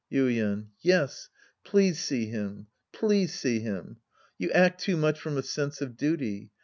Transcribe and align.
Yuien. 0.11 0.69
Yes. 0.79 1.29
Please 1.63 1.99
see 1.99 2.25
him. 2.25 2.65
Please 2.91 3.35
see 3.35 3.59
him. 3.59 3.97
You 4.39 4.49
act 4.51 4.81
too 4.81 4.97
much 4.97 5.19
from 5.19 5.37
a 5.37 5.43
sense 5.43 5.79
of 5.79 5.95
duty. 5.95 6.49